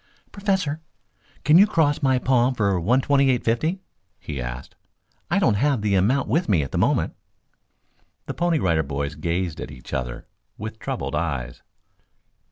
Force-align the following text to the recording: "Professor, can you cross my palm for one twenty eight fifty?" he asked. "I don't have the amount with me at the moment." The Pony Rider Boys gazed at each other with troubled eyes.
"Professor, 0.31 0.81
can 1.43 1.59
you 1.59 1.67
cross 1.67 2.01
my 2.01 2.17
palm 2.17 2.55
for 2.55 2.79
one 2.79 3.01
twenty 3.01 3.29
eight 3.29 3.43
fifty?" 3.43 3.83
he 4.19 4.41
asked. 4.41 4.73
"I 5.29 5.37
don't 5.37 5.53
have 5.53 5.83
the 5.83 5.93
amount 5.93 6.27
with 6.27 6.49
me 6.49 6.63
at 6.63 6.71
the 6.71 6.79
moment." 6.79 7.13
The 8.25 8.33
Pony 8.33 8.57
Rider 8.57 8.81
Boys 8.81 9.13
gazed 9.13 9.61
at 9.61 9.69
each 9.69 9.93
other 9.93 10.25
with 10.57 10.79
troubled 10.79 11.13
eyes. 11.13 11.61